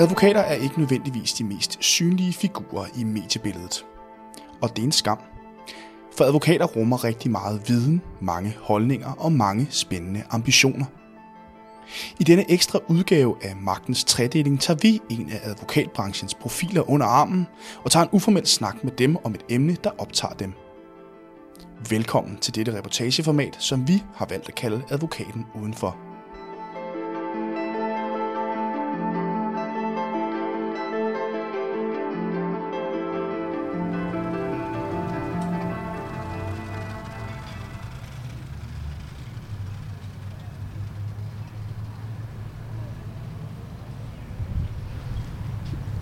[0.00, 3.86] Advokater er ikke nødvendigvis de mest synlige figurer i mediebilledet.
[4.62, 5.18] Og det er en skam.
[6.16, 10.84] For advokater rummer rigtig meget viden, mange holdninger og mange spændende ambitioner.
[12.18, 17.46] I denne ekstra udgave af Magtens Tredeling tager vi en af advokatbranchens profiler under armen
[17.84, 20.52] og tager en uformel snak med dem om et emne, der optager dem.
[21.90, 26.09] Velkommen til dette reportageformat, som vi har valgt at kalde Advokaten Udenfor.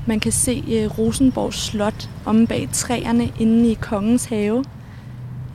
[0.08, 4.64] Man kan se uh, Rosenborg Slot omme bag træerne inde i Kongens Have.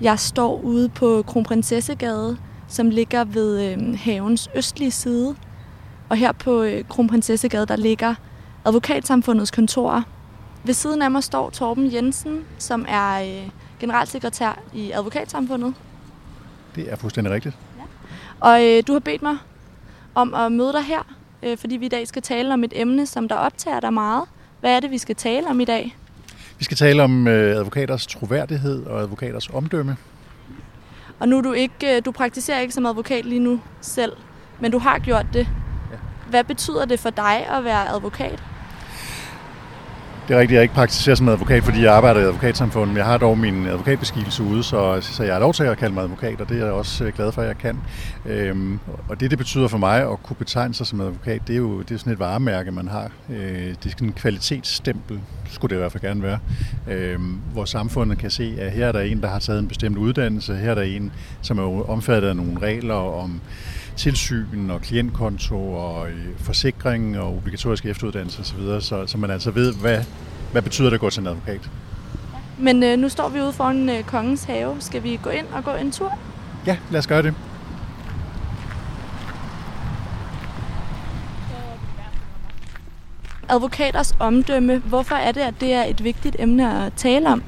[0.01, 2.37] Jeg står ude på Kronprinsessegade,
[2.67, 5.35] som ligger ved uh, havens østlige side.
[6.09, 8.15] Og her på uh, Kronprinsessegade, der ligger
[8.65, 10.01] advokatsamfundets kontorer.
[10.63, 13.41] Ved siden af mig står Torben Jensen, som er
[13.79, 15.73] generalsekretær i advokatsamfundet.
[16.75, 17.57] Det er fuldstændig rigtigt.
[17.77, 17.83] Ja.
[18.39, 19.37] Og uh, du har bedt mig
[20.15, 21.15] om at møde dig her,
[21.47, 24.23] uh, fordi vi i dag skal tale om et emne, som der optager dig meget.
[24.63, 25.97] Hvad er det, vi skal tale om i dag?
[26.59, 29.97] Vi skal tale om øh, advokaters troværdighed og advokaters omdømme.
[31.19, 34.11] Og nu er du ikke, du praktiserer ikke som advokat lige nu selv,
[34.59, 35.47] men du har gjort det.
[35.91, 35.97] Ja.
[36.29, 38.43] Hvad betyder det for dig at være advokat?
[40.27, 43.05] Det er rigtigt, jeg ikke praktiserer som advokat, fordi jeg arbejder i advokatsamfundet, men jeg
[43.05, 46.41] har dog min advokatbeskikkelse ude, så, så jeg er lov til at kalde mig advokat,
[46.41, 47.77] og det er jeg også øh, glad for, at jeg kan.
[48.25, 48.79] Øhm,
[49.09, 51.81] og det, det betyder for mig at kunne betegne sig som advokat, det er jo
[51.81, 53.11] det er sådan et varemærke, man har.
[53.29, 56.39] Øh, det er sådan en kvalitetsstempel, skulle det i hvert fald gerne være,
[56.89, 57.19] øh,
[57.53, 60.55] hvor samfundet kan se, at her er der en, der har taget en bestemt uddannelse,
[60.55, 61.11] her er der en,
[61.41, 63.41] som er omfattet af nogle regler om
[63.97, 69.51] tilsyn og klientkonto og øh, forsikring og obligatorisk efteruddannelse osv., så, så, så man altså
[69.51, 70.03] ved, hvad,
[70.51, 71.69] hvad betyder det at gå til en advokat.
[72.57, 74.75] Men øh, nu står vi ude foran øh, Kongens Have.
[74.79, 76.17] Skal vi gå ind og gå en tur?
[76.65, 77.33] Ja, lad os gøre det.
[83.49, 84.77] Advokaters omdømme.
[84.77, 87.43] Hvorfor er det, at det er et vigtigt emne at tale om?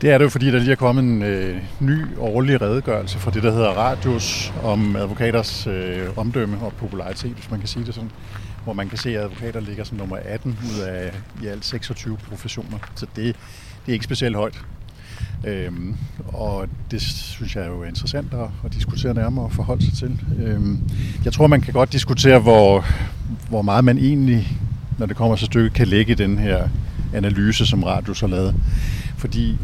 [0.00, 3.30] Det er det jo, fordi der lige er kommet en øh, ny årlig redegørelse fra
[3.30, 7.94] det, der hedder Radius, om advokaters øh, omdømme og popularitet, hvis man kan sige det
[7.94, 8.10] sådan.
[8.64, 11.12] Hvor man kan se, at advokater ligger som nummer 18 ud af
[11.42, 12.78] i alt 26 professioner.
[12.94, 13.24] Så det,
[13.86, 14.60] det er ikke specielt højt.
[15.46, 15.96] Øhm,
[16.28, 20.20] og det synes jeg er jo interessant at, at diskutere nærmere og forholde sig til.
[20.44, 20.78] Øhm,
[21.24, 22.84] jeg tror, man kan godt diskutere, hvor,
[23.48, 24.58] hvor meget man egentlig,
[24.98, 26.68] når det kommer så stykket, kan lægge i den her
[27.14, 28.54] analyse, som Radius har lavet.
[29.16, 29.56] Fordi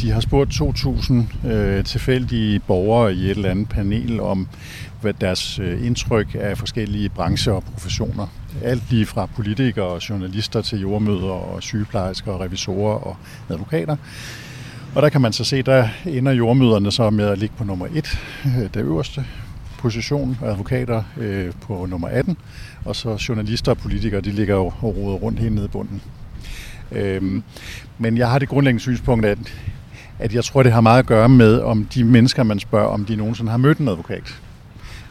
[0.00, 4.48] de har spurgt 2.000 øh, tilfældige borgere i et eller andet panel om,
[5.00, 8.26] hvad deres øh, indtryk af forskellige brancher og professioner.
[8.62, 13.16] Alt lige fra politikere og journalister til jordmøder og sygeplejersker og revisorer og
[13.48, 13.96] advokater.
[14.94, 17.86] Og der kan man så se, der ender jordmøderne så med at ligge på nummer
[17.94, 19.24] 1, øh, det øverste
[19.78, 22.36] position, og advokater øh, på nummer 18,
[22.84, 26.02] og så journalister og politikere, de ligger jo og roder rundt helt nede i bunden.
[26.92, 27.42] Øhm,
[27.98, 29.38] men jeg har det grundlæggende synspunkt, at,
[30.18, 33.04] at jeg tror, det har meget at gøre med, om de mennesker, man spørger, om
[33.04, 34.34] de nogensinde har mødt en advokat.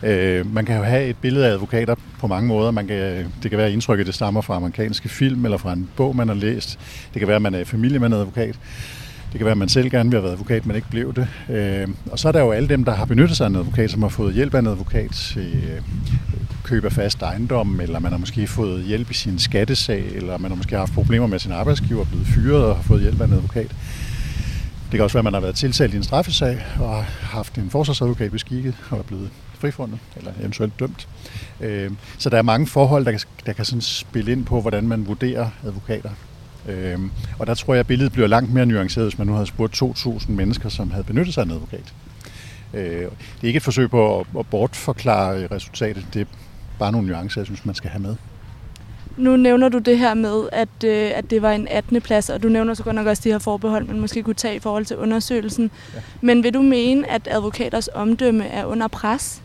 [0.03, 2.71] Øh, man kan jo have et billede af advokater på mange måder.
[2.71, 6.15] Man kan, det kan være indtrykket, det stammer fra amerikanske film eller fra en bog,
[6.15, 6.79] man har læst.
[7.13, 8.55] Det kan være, at man er i familie med en advokat.
[9.31, 11.27] Det kan være, at man selv gerne vil have været advokat, men ikke blev det.
[11.49, 13.91] Øh, og så er der jo alle dem, der har benyttet sig af en advokat,
[13.91, 15.37] som har fået hjælp af en advokat.
[15.37, 15.81] Øh,
[16.63, 20.51] køb af fast ejendom, eller man har måske fået hjælp i sin skattesag, eller man
[20.51, 23.33] har måske haft problemer med sin arbejdsgiver, blevet fyret og har fået hjælp af en
[23.33, 23.75] advokat.
[24.91, 27.57] Det kan også være, at man har været tiltalt i en straffesag og har haft
[27.57, 31.07] en forsvarsadvokat beskikket og er blevet frifundet eller eventuelt dømt.
[31.61, 34.87] Øh, så der er mange forhold, der kan, der kan sådan spille ind på, hvordan
[34.87, 36.09] man vurderer advokater.
[36.67, 36.99] Øh,
[37.39, 39.81] og der tror jeg, at billedet bliver langt mere nuanceret, hvis man nu havde spurgt
[39.81, 41.93] 2.000 mennesker, som havde benyttet sig af en advokat.
[42.73, 46.05] Øh, det er ikke et forsøg på at bortforklare resultatet.
[46.13, 46.25] Det er
[46.79, 48.15] bare nogle nuancer, jeg synes, man skal have med.
[49.17, 52.01] Nu nævner du det her med, at, øh, at det var en 18.
[52.01, 54.55] plads, og du nævner så godt nok også de her forbehold, man måske kunne tage
[54.55, 55.71] i forhold til undersøgelsen.
[55.95, 55.99] Ja.
[56.21, 59.41] Men vil du mene, at advokaters omdømme er under pres?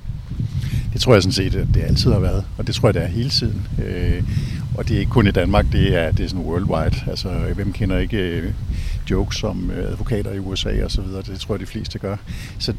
[0.92, 3.06] Det tror jeg sådan set, det altid har været, og det tror jeg, det er
[3.06, 3.66] hele tiden.
[3.86, 4.22] Øh,
[4.76, 7.10] og det er ikke kun i Danmark, det er, det er sådan worldwide.
[7.10, 8.52] Altså, hvem kender ikke øh,
[9.10, 11.22] jokes om øh, advokater i USA og så videre?
[11.22, 12.16] Det tror jeg, de fleste gør.
[12.58, 12.74] Så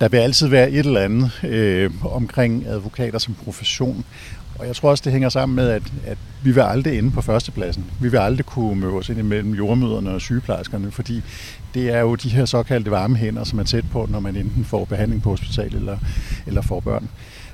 [0.00, 4.04] der vil altid være et eller andet øh, omkring advokater som profession.
[4.58, 7.20] Og jeg tror også, det hænger sammen med, at, at vi vil aldrig ende på
[7.20, 7.84] førstepladsen.
[8.00, 11.22] Vi vil aldrig kunne møde os ind imellem jordmøderne og sygeplejerskerne, fordi
[11.74, 14.64] det er jo de her såkaldte varme hænder, som er tæt på, når man enten
[14.64, 15.98] får behandling på hospital eller,
[16.46, 17.08] eller får børn.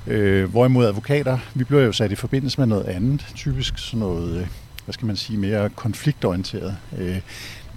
[0.06, 4.36] Øh, hvorimod advokater, vi bliver jo sat i forbindelse med noget andet, typisk sådan noget,
[4.36, 4.46] øh,
[4.84, 6.76] hvad skal man sige, mere konfliktorienteret.
[6.98, 7.20] Øh,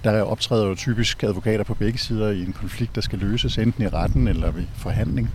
[0.04, 3.84] der optræder jo typisk advokater på begge sider i en konflikt, der skal løses enten
[3.84, 5.30] i retten eller ved forhandling.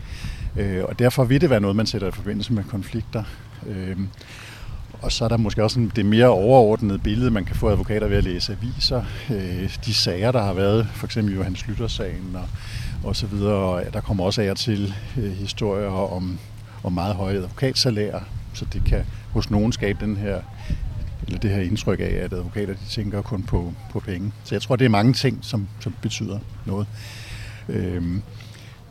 [0.58, 3.24] Øh, og derfor vil det være noget, man sætter i forbindelse med konflikter.
[3.68, 3.98] Øh,
[5.02, 8.18] og så er der måske også det mere overordnede billede, man kan få advokater ved
[8.18, 9.04] at læse aviser.
[9.32, 12.48] Øh, de sager, der har været, for eksempel Johan Slytter-sagen og,
[13.04, 13.54] og så videre.
[13.54, 16.40] Og der kommer også af til øh, historier om,
[16.84, 18.22] om meget høje advokatsalærer,
[18.54, 20.42] så det kan hos nogen skabe den her
[21.28, 24.32] eller det her indtryk af, at advokater de tænker kun på, på penge.
[24.44, 26.88] Så jeg tror, det er mange ting, som, som betyder noget.
[27.70, 28.22] Øhm,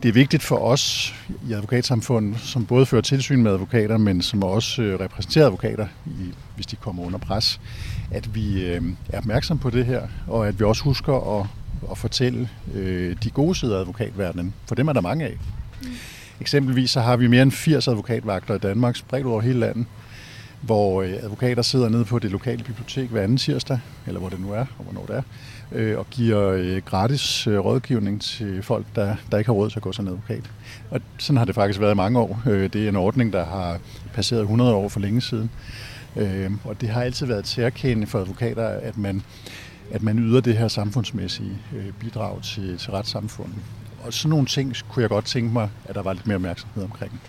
[0.03, 1.15] det er vigtigt for os
[1.49, 6.33] i advokatsamfundet, som både fører tilsyn med advokater, men som også øh, repræsenterer advokater, i,
[6.55, 7.61] hvis de kommer under pres,
[8.11, 11.47] at vi øh, er opmærksom på det her, og at vi også husker at,
[11.91, 15.37] at fortælle øh, de gode sider af advokatverdenen, for dem er der mange af.
[15.81, 15.87] Mm.
[16.41, 19.85] Eksempelvis så har vi mere end 80 advokatvagter i Danmark, spredt over hele landet,
[20.63, 24.39] hvor øh, advokater sidder nede på det lokale bibliotek hver anden tirsdag, eller hvor det
[24.39, 25.21] nu er, og hvornår det er,
[25.71, 29.79] øh, og giver øh, gratis øh, rådgivning til folk, der, der ikke har råd til
[29.79, 30.51] at gå som advokat.
[30.91, 32.41] Og sådan har det faktisk været i mange år.
[32.45, 33.79] Øh, det er en ordning, der har
[34.13, 35.49] passeret 100 år for længe siden.
[36.63, 39.21] Og det har altid været særkendende for advokater, at man,
[39.91, 41.57] at man yder det her samfundsmæssige
[41.99, 43.55] bidrag til, til retssamfundet.
[44.03, 46.83] Og sådan nogle ting kunne jeg godt tænke mig, at der var lidt mere opmærksomhed
[46.83, 47.21] omkring.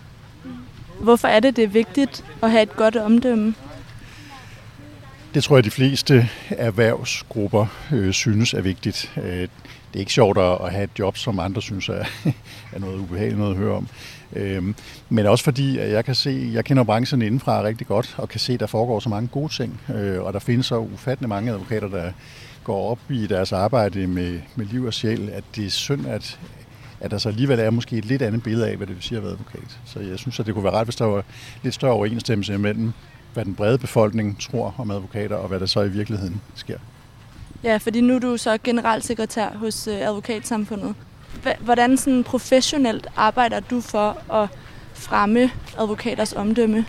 [0.99, 3.55] Hvorfor er det, det er vigtigt at have et godt omdømme?
[5.33, 9.11] Det tror jeg, de fleste erhvervsgrupper øh, synes er vigtigt.
[9.17, 9.49] Øh, det
[9.93, 12.05] er ikke sjovt at have et job, som andre synes er,
[12.73, 13.87] er noget ubehageligt noget at høre om.
[14.33, 14.63] Øh,
[15.09, 18.39] men også fordi, at jeg kan se, jeg kender branchen indenfra rigtig godt, og kan
[18.39, 19.81] se, at der foregår så mange gode ting.
[19.95, 22.11] Øh, og der findes så ufattelig mange advokater, der
[22.63, 26.39] går op i deres arbejde med, med liv og sjæl, at det er synd, at,
[26.99, 29.17] at der så alligevel er måske et lidt andet billede af, hvad det vil sige
[29.17, 29.79] at være advokat.
[29.85, 31.23] Så jeg synes, at det kunne være ret, hvis der var
[31.63, 32.93] lidt større overensstemmelse mellem,
[33.33, 36.77] hvad den brede befolkning tror om advokater, og hvad der så i virkeligheden sker.
[37.63, 40.95] Ja, fordi nu er du så generalsekretær hos øh, Advokatsamfundet.
[41.59, 44.49] Hvordan sådan professionelt arbejder du for at
[44.93, 46.85] fremme advokaters omdømme?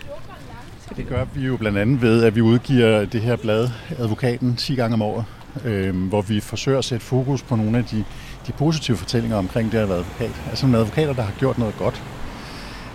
[0.95, 4.75] Det gør vi jo blandt andet ved, at vi udgiver det her blad, Advokaten, 10
[4.75, 5.25] gange om året,
[5.65, 8.03] øh, hvor vi forsøger at sætte fokus på nogle af de
[8.47, 10.41] de positive fortællinger omkring det at være advokat.
[10.49, 12.03] Altså nogle advokater, der har gjort noget godt.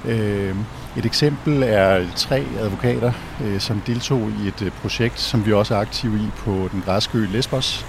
[0.05, 0.57] Øh,
[0.97, 3.13] et eksempel er tre advokater,
[3.45, 6.83] øh, som deltog i et øh, projekt, som vi også er aktive i på den
[6.85, 7.87] græske ø Lesbos,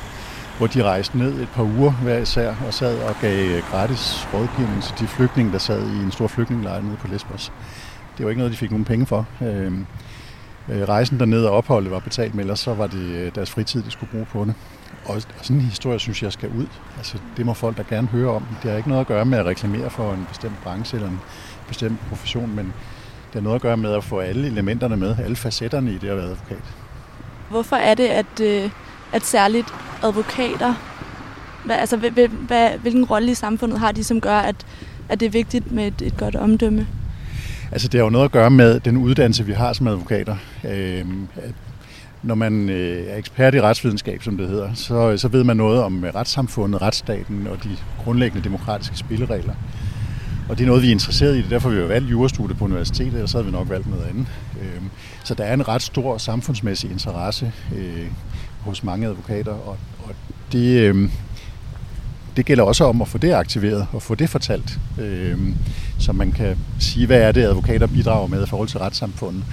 [0.58, 4.28] hvor de rejste ned et par uger hver især og sad og gav øh, gratis
[4.34, 7.52] rådgivning til de flygtninge, der sad i en stor flygtningelejr nede på Lesbos.
[8.18, 9.26] Det var ikke noget, de fik nogen penge for.
[9.42, 9.86] Øhm,
[10.70, 13.84] Øh, rejsen derned og opholdet var betalt med, ellers så var det øh, deres fritid,
[13.84, 14.54] de skulle bruge på det.
[15.06, 16.66] Og, sådan en historie synes jeg skal ud.
[16.98, 18.46] Altså, det må folk da gerne høre om.
[18.64, 21.20] Det har ikke noget at gøre med at reklamere for en bestemt branche eller en
[21.68, 25.36] bestemt profession, men det har noget at gøre med at få alle elementerne med, alle
[25.36, 26.64] facetterne i det at være advokat.
[27.50, 28.70] Hvorfor er det, at, øh,
[29.14, 29.68] at særligt
[30.04, 30.74] advokater,
[31.66, 34.56] hvad, altså hvad, hvad, hvilken rolle i samfundet har de, som gør, at,
[35.10, 36.88] at det er vigtigt med et, et godt omdømme?
[37.74, 40.36] Altså det har jo noget at gøre med den uddannelse, vi har som advokater.
[40.70, 41.06] Øh,
[42.24, 45.84] når man øh, er ekspert i retsvidenskab, som det hedder, så, så ved man noget
[45.84, 47.70] om øh, retssamfundet, retsstaten og de
[48.04, 49.54] grundlæggende demokratiske spilleregler.
[50.50, 51.42] Og det er noget, vi er interesseret i.
[51.42, 54.04] Det derfor vi har valgt jurastudiet på universitetet, og så har vi nok valgt noget
[54.04, 54.28] andet.
[54.62, 54.90] Øhm,
[55.24, 58.08] så der er en ret stor samfundsmæssig interesse øh,
[58.62, 60.16] hos mange advokater, og, og
[60.52, 61.12] det, øhm,
[62.38, 65.56] det gælder også om at få det aktiveret og få det fortalt, øhm,
[66.04, 69.44] så man kan sige, hvad er det, advokater bidrager med i forhold til retssamfundet.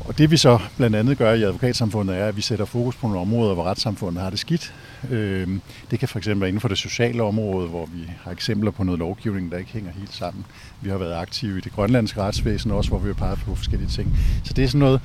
[0.00, 3.06] Og det vi så blandt andet gør i advokatsamfundet er, at vi sætter fokus på
[3.06, 4.74] nogle områder, hvor retssamfundet har det skidt.
[5.10, 5.60] Øhm,
[5.90, 8.98] det kan fx være inden for det sociale område, hvor vi har eksempler på noget
[8.98, 10.44] lovgivning, der ikke hænger helt sammen.
[10.80, 13.88] Vi har været aktive i det grønlandske retsvæsen også, hvor vi har peget på forskellige
[13.88, 14.18] ting.
[14.44, 15.00] Så det er sådan noget,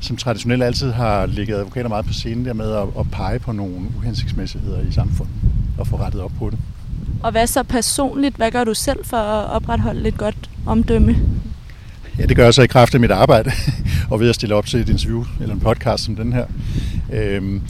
[0.00, 3.86] som traditionelt altid har ligget advokater meget på scenen der med at, pege på nogle
[3.98, 5.34] uhensigtsmæssigheder i samfundet
[5.78, 6.58] og få rettet op på det.
[7.22, 8.36] Og hvad så personligt?
[8.36, 11.16] Hvad gør du selv for at opretholde et godt omdømme?
[12.18, 13.50] Ja, det gør jeg så i kraft af mit arbejde,
[14.10, 16.46] og ved at stille op til et interview eller en podcast som den her.
[17.12, 17.62] Øhm,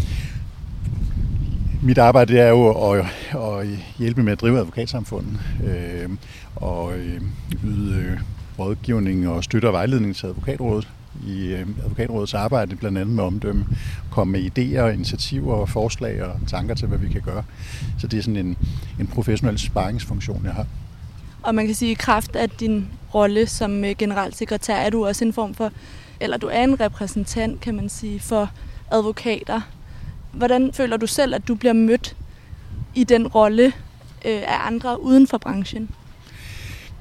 [1.82, 3.66] mit arbejde det er jo at, at
[3.98, 6.08] hjælpe med at drive advokatsamfundet øh,
[6.56, 7.20] og øh,
[7.64, 8.18] yde øh,
[8.58, 10.88] rådgivning og støtte og vejledning til advokatrådet
[11.26, 13.66] i øh, advokatrådets arbejde, blandt andet med omdømme,
[14.10, 17.42] komme med idéer, initiativer og forslag og tanker til, hvad vi kan gøre.
[17.98, 18.56] Så det er sådan en,
[19.00, 20.66] en professionel sparringsfunktion, jeg har.
[21.42, 25.06] Og man kan sige, at i kraft af din rolle som øh, generalsekretær, er du
[25.06, 25.72] også en form for,
[26.20, 28.50] eller du er en repræsentant, kan man sige, for
[28.90, 29.60] advokater.
[30.32, 32.16] Hvordan føler du selv, at du bliver mødt
[32.94, 33.66] i den rolle
[34.24, 35.90] øh, af andre uden for branchen?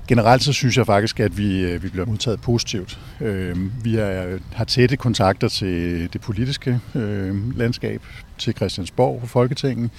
[0.07, 2.99] Generelt så synes jeg faktisk, at vi, øh, vi bliver modtaget positivt.
[3.21, 8.01] Øh, vi er, har tætte kontakter til det politiske øh, landskab,
[8.37, 9.89] til Christiansborg og Folketinget.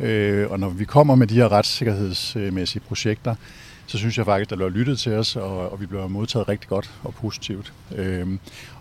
[0.00, 3.34] Øh, og når vi kommer med de her retssikkerhedsmæssige projekter,
[3.86, 6.48] så synes jeg faktisk, at der bliver lyttet til os, og, og vi bliver modtaget
[6.48, 7.72] rigtig godt og positivt.
[7.96, 8.26] Øh,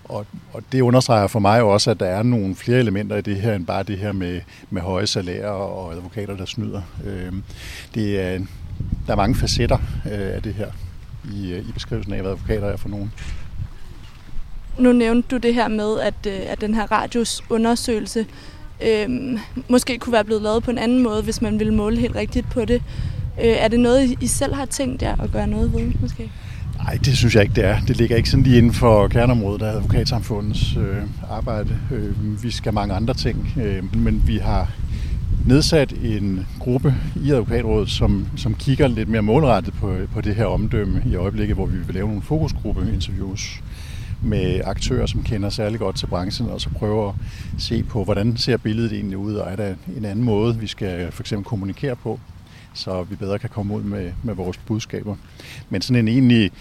[0.03, 3.35] og, og det understreger for mig også, at der er nogle flere elementer i det
[3.35, 6.81] her, end bare det her med, med høje salærer og advokater, der snyder.
[7.05, 7.33] Øh,
[7.95, 8.39] det er,
[9.07, 10.67] der er mange facetter øh, af det her
[11.33, 13.11] i, i beskrivelsen af, hvad advokater er for nogen.
[14.79, 18.25] Nu nævnte du det her med, at, øh, at den her radios undersøgelse
[18.85, 19.09] øh,
[19.69, 22.49] måske kunne være blevet lavet på en anden måde, hvis man ville måle helt rigtigt
[22.49, 22.81] på det.
[23.43, 26.31] Øh, er det noget, I selv har tænkt jer at gøre noget ved, måske?
[26.77, 27.79] Nej, det synes jeg ikke, det er.
[27.87, 31.77] Det ligger ikke sådan lige inden for kerneområdet af advokatsamfundets øh, arbejde.
[31.91, 34.71] Øh, vi skal mange andre ting, øh, men vi har
[35.45, 40.45] nedsat en gruppe i advokatrådet, som, som kigger lidt mere målrettet på, på det her
[40.45, 43.63] omdømme i øjeblikket, hvor vi vil lave nogle fokusgruppe-interviews
[44.23, 47.15] med aktører, som kender særlig godt til branchen, og så prøver at
[47.57, 51.11] se på, hvordan ser billedet egentlig ud, og er der en anden måde, vi skal
[51.11, 52.19] for eksempel kommunikere på,
[52.73, 55.15] så vi bedre kan komme ud med, med vores budskaber.
[55.69, 56.51] Men sådan en egentlig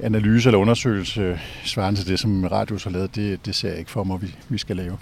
[0.00, 3.90] analyse eller undersøgelse svarende til det, som Radius har lavet, det, det ser jeg ikke
[3.90, 4.96] for mig, vi, vi skal lave.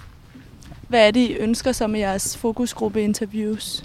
[0.88, 3.84] Hvad er det, I ønsker som jeres fokusgruppe-interviews?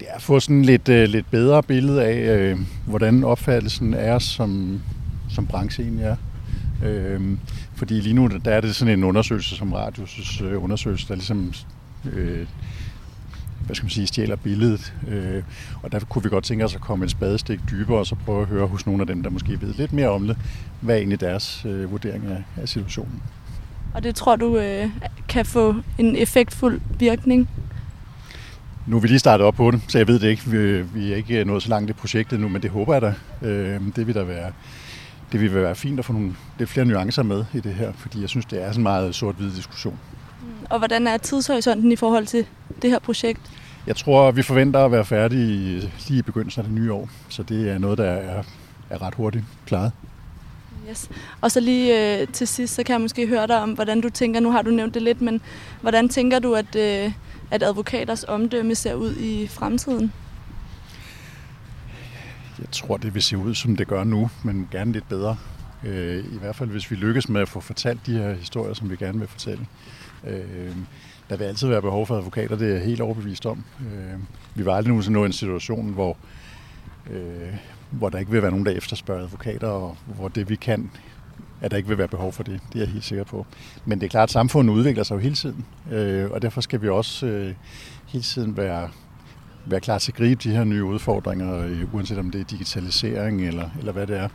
[0.00, 4.18] Det er at få sådan lidt, øh, lidt bedre billede af, øh, hvordan opfattelsen er
[4.18, 4.80] som,
[5.30, 6.16] som branche egentlig er.
[6.84, 7.20] Øh,
[7.76, 11.52] fordi lige nu der er det sådan en undersøgelse som Radius' øh, undersøgelse, der ligesom
[12.12, 12.46] øh,
[13.66, 14.94] hvad skal man sige, stjæler billedet.
[15.08, 15.42] Øh,
[15.82, 18.42] og der kunne vi godt tænke os at komme et spadestik dybere, og så prøve
[18.42, 20.36] at høre hos nogle af dem, der måske ved lidt mere om det,
[20.80, 23.22] hvad er egentlig deres øh, vurdering af, af situationen.
[23.94, 24.90] Og det tror du øh,
[25.28, 27.48] kan få en effektfuld virkning?
[28.86, 30.42] Nu er vi lige startet op på det, så jeg ved det ikke.
[30.46, 33.14] Vi, vi er ikke nået så langt i projektet nu, men det håber jeg da.
[33.48, 34.52] Øh, det vil da være
[35.32, 38.20] det vil være fint at få nogle lidt flere nuancer med i det her, fordi
[38.20, 39.98] jeg synes, det er sådan en meget sort-hvid diskussion.
[40.42, 40.48] Mm.
[40.70, 42.46] Og hvordan er tidshorisonten i forhold til
[42.82, 43.40] det her projekt?
[43.86, 47.42] Jeg tror, vi forventer at være færdige lige i begyndelsen af det nye år, så
[47.42, 48.42] det er noget, der er,
[48.90, 49.92] er ret hurtigt klaret.
[50.90, 51.10] Yes.
[51.40, 54.10] Og så lige øh, til sidst, så kan jeg måske høre dig om, hvordan du
[54.10, 55.40] tænker, nu har du nævnt det lidt, men
[55.80, 57.12] hvordan tænker du, at, øh,
[57.50, 60.12] at advokaters omdømme ser ud i fremtiden?
[62.58, 65.36] Jeg tror, det vil se ud, som det gør nu, men gerne lidt bedre.
[65.84, 68.90] Øh, I hvert fald, hvis vi lykkes med at få fortalt de her historier, som
[68.90, 69.66] vi gerne vil fortælle.
[70.26, 70.76] Øh,
[71.30, 73.64] der vil altid være behov for advokater, det er jeg helt overbevist om.
[73.80, 74.20] Øh,
[74.54, 76.16] vi var aldrig nogensinde nå en situation, hvor,
[77.10, 77.54] øh,
[77.98, 80.90] hvor der ikke vil være nogen, der efterspørger advokater, og hvor det vi kan,
[81.60, 82.60] at der ikke vil være behov for det.
[82.72, 83.46] Det er jeg helt sikker på.
[83.84, 86.82] Men det er klart, at samfundet udvikler sig jo hele tiden, øh, og derfor skal
[86.82, 87.54] vi også øh,
[88.06, 88.88] hele tiden være,
[89.66, 93.46] være klar til at gribe de her nye udfordringer, øh, uanset om det er digitalisering
[93.48, 94.28] eller, eller hvad det er.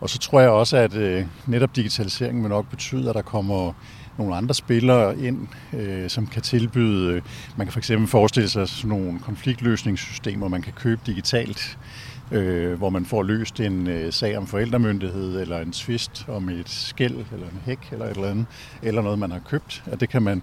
[0.00, 3.72] Og så tror jeg også, at øh, netop digitaliseringen vil nok betyde, at der kommer
[4.18, 7.22] nogle andre spillere ind, øh, som kan tilbyde, øh,
[7.56, 12.11] man kan for eksempel forestille sig sådan nogle konfliktløsningssystemer, man kan købe digitalt, øh,
[12.76, 17.14] hvor man får løst en øh, sag om forældremyndighed, eller en tvist om et skæld,
[17.32, 18.46] eller en hæk, eller et eller andet,
[18.82, 19.82] eller noget, man har købt.
[19.86, 20.42] At det kan man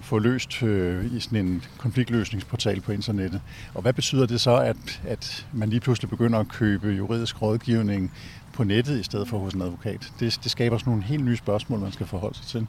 [0.00, 3.40] få løst øh, i sådan en konfliktløsningsportal på internettet.
[3.74, 8.12] Og hvad betyder det så, at, at man lige pludselig begynder at købe juridisk rådgivning
[8.52, 10.12] på nettet i stedet for hos en advokat?
[10.20, 12.66] Det, det skaber sådan nogle helt nye spørgsmål, man skal forholde sig til.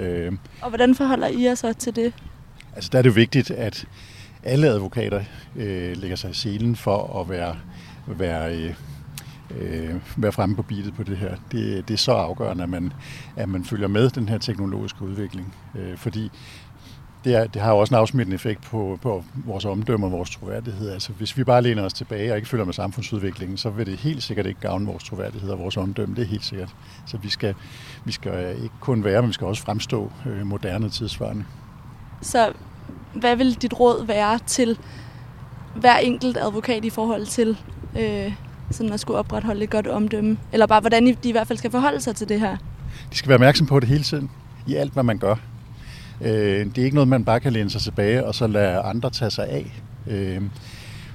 [0.00, 2.12] Øh, og hvordan forholder I jer så til det?
[2.74, 3.86] Altså der er det vigtigt, at
[4.42, 5.24] alle advokater
[5.56, 7.56] øh, lægger sig i selen for at være,
[8.06, 8.74] være, øh,
[9.50, 11.36] øh, være fremme på beatet på det her.
[11.52, 12.92] Det, det er så afgørende, at man,
[13.36, 15.54] at man følger med den her teknologiske udvikling.
[15.74, 16.30] Øh, fordi
[17.24, 20.30] det, er, det har jo også en afsmittende effekt på, på vores omdømme og vores
[20.30, 20.90] troværdighed.
[20.90, 23.98] Altså, hvis vi bare læner os tilbage og ikke følger med samfundsudviklingen, så vil det
[23.98, 26.14] helt sikkert ikke gavne vores troværdighed og vores omdømme.
[26.14, 26.74] Det er helt sikkert.
[27.06, 27.54] Så vi skal,
[28.04, 31.44] vi skal ikke kun være, men vi skal også fremstå øh, moderne tidsvarende.
[32.22, 32.52] Så
[33.14, 34.78] hvad vil dit råd være til
[35.74, 37.58] hver enkelt advokat i forhold til
[38.00, 38.32] øh,
[38.70, 40.36] sådan at skulle opretholde et godt omdømme?
[40.52, 42.56] Eller bare, hvordan de i hvert fald skal forholde sig til det her?
[43.12, 44.30] De skal være opmærksom på det hele tiden,
[44.66, 45.34] i alt, hvad man gør.
[46.20, 49.10] Øh, det er ikke noget, man bare kan læne sig tilbage og så lade andre
[49.10, 49.82] tage sig af.
[50.06, 50.42] Øh,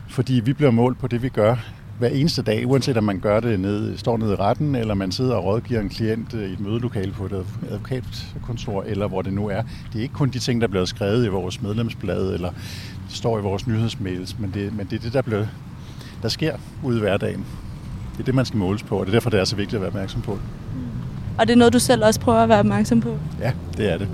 [0.10, 1.56] fordi vi bliver målt på det, vi gør
[2.02, 5.12] hver eneste dag, uanset om man gør det nede, står nede i retten, eller man
[5.12, 9.34] sidder og rådgiver en klient øh, i et mødelokale på et advokatkontor, eller hvor det
[9.34, 9.62] nu er.
[9.62, 12.52] Det er ikke kun de ting, der bliver skrevet i vores medlemsblad, eller
[13.10, 15.46] står i vores nyhedsmails, men det, men det er det, der, bliver,
[16.22, 17.46] der sker ude i hverdagen.
[18.14, 19.76] Det er det, man skal måles på, og det er derfor, det er så vigtigt
[19.76, 20.40] at være opmærksom på.
[21.38, 23.18] Og det er noget, du selv også prøver at være opmærksom på?
[23.40, 24.08] Ja, det er det.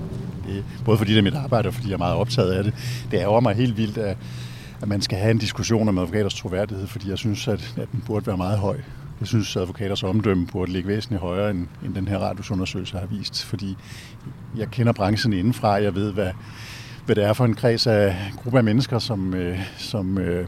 [0.46, 2.64] det er, både fordi det er mit arbejde, og fordi jeg er meget optaget af
[2.64, 2.74] det.
[3.10, 4.16] Det ærger mig helt vildt, at,
[4.82, 8.02] at man skal have en diskussion om advokaters troværdighed, fordi jeg synes, at, at den
[8.06, 8.76] burde være meget høj.
[9.20, 13.06] Jeg synes, at advokaters omdømme burde ligge væsentligt højere, end, end den her radiusundersøgelse har
[13.06, 13.76] vist, fordi
[14.56, 15.68] jeg kender branchen indenfra.
[15.68, 16.30] Jeg ved, hvad,
[17.06, 20.46] hvad det er for en kreds af gruppe af mennesker, som, øh, som, øh,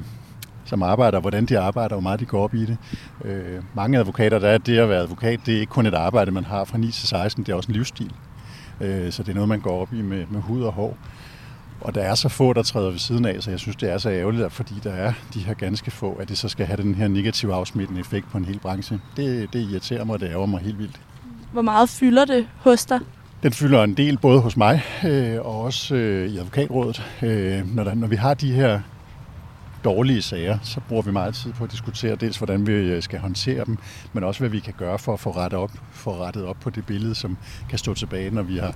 [0.70, 2.76] som arbejder, hvordan de arbejder, hvor meget de går op i det.
[3.24, 6.30] Øh, mange advokater, der er det at være advokat, det er ikke kun et arbejde,
[6.30, 8.12] man har fra 9 til 16, det er også en livsstil.
[8.80, 10.96] Øh, så det er noget, man går op i med, med hud og hår.
[11.80, 13.98] Og der er så få, der træder ved siden af, så jeg synes, det er
[13.98, 16.94] så ærgerligt, fordi der er de her ganske få, at det så skal have den
[16.94, 19.00] her negative afsmittende effekt på en hel branche.
[19.16, 21.00] Det, det irriterer mig, og det ærger mig helt vildt.
[21.52, 23.00] Hvor meget fylder det hos dig?
[23.42, 27.02] Den fylder en del både hos mig øh, og også øh, i advokatrådet.
[27.22, 28.80] Øh, når, der, når vi har de her
[29.84, 33.18] dårlige sager, så bruger vi meget tid på at diskutere dels, hvordan vi øh, skal
[33.18, 33.78] håndtere dem,
[34.12, 36.70] men også, hvad vi kan gøre for at få rettet op, få rettet op på
[36.70, 38.74] det billede, som kan stå tilbage, når vi har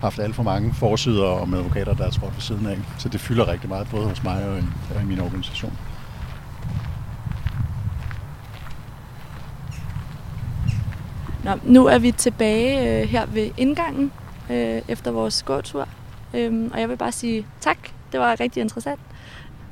[0.00, 2.78] haft alt for mange forsider med advokater, der er trådt ved siden af.
[2.98, 4.62] Så det fylder rigtig meget, både hos mig og i,
[4.94, 5.78] og i min organisation.
[11.44, 14.12] Nå, nu er vi tilbage øh, her ved indgangen
[14.50, 15.88] øh, efter vores gåtur.
[16.34, 17.78] øh, og jeg vil bare sige tak.
[18.12, 19.00] Det var rigtig interessant.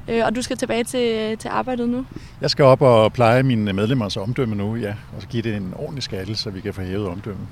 [0.08, 2.06] Øh, og du skal tilbage til, til arbejdet nu?
[2.40, 4.94] Jeg skal op og pleje mine medlemmers omdømme nu, ja.
[5.16, 7.46] Og så give det en ordentlig skatte, så vi kan få hævet omdømmet.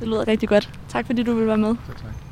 [0.00, 0.70] Det lyder rigtig godt.
[0.88, 1.74] Tak fordi du vil være med.
[1.86, 2.31] Tak, tak.